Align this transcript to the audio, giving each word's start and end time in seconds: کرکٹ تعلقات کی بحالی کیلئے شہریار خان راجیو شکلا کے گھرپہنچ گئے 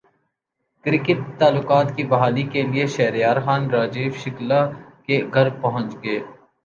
کرکٹ 0.85 1.19
تعلقات 1.39 1.95
کی 1.95 2.03
بحالی 2.13 2.43
کیلئے 2.53 2.85
شہریار 2.95 3.37
خان 3.45 3.69
راجیو 3.71 4.11
شکلا 4.23 4.61
کے 5.05 5.21
گھرپہنچ 5.33 5.95
گئے 6.03 6.19